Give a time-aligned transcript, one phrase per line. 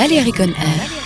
[0.00, 0.99] Valérie Conner.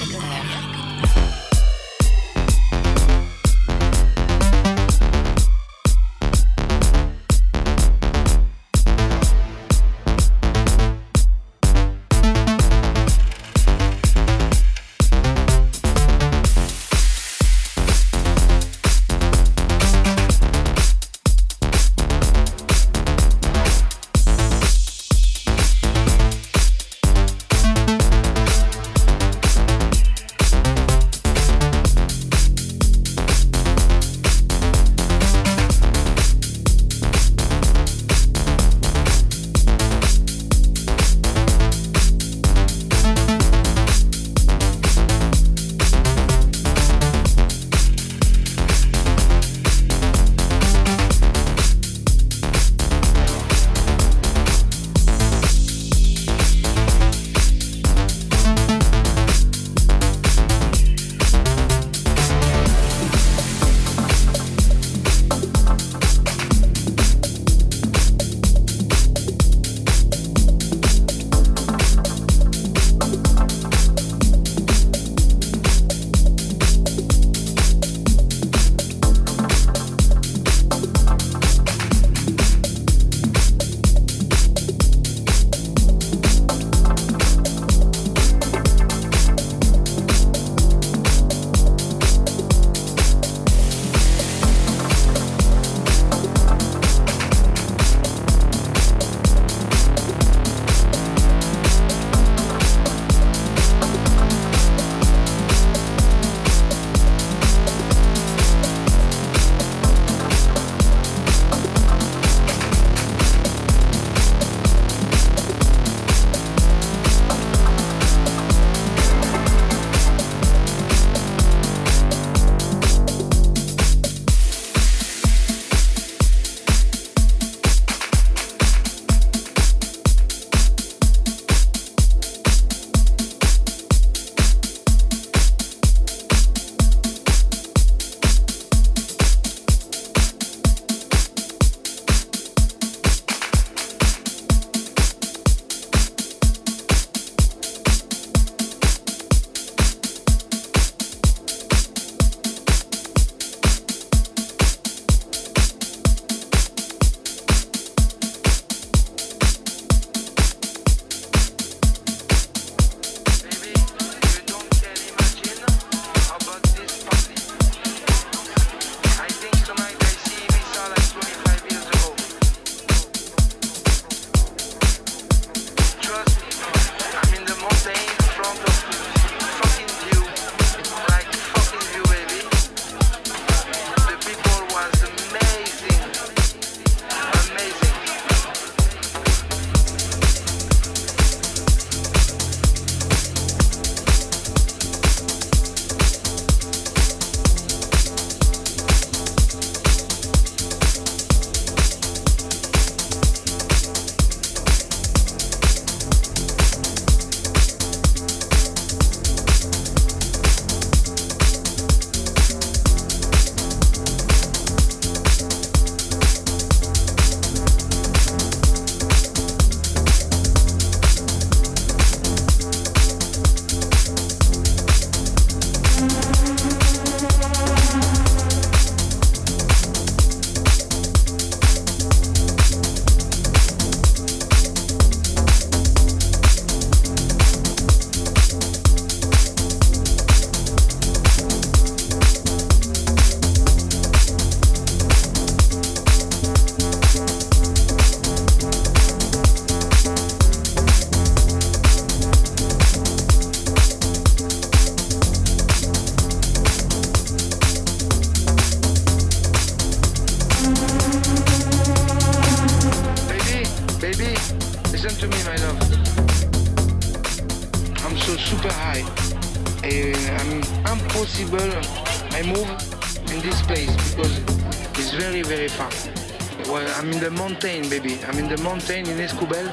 [278.84, 279.66] Mountain in Escobel,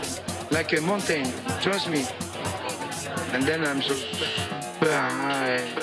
[0.52, 1.26] like a mountain.
[1.60, 2.06] Trust me.
[3.34, 3.94] And then I'm so
[4.84, 5.81] ah,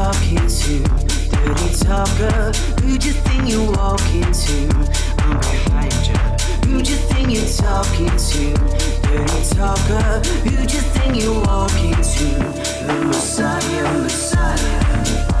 [0.00, 0.78] talking to?
[1.28, 4.56] Dirty talker, who do you think you're walking to?
[5.18, 6.16] I'm behind you.
[6.64, 8.42] Who do you think you're talking to?
[9.02, 10.08] Dirty talker,
[10.48, 12.26] who do you think you're walking to?
[12.86, 15.39] The Messiah, Messiah.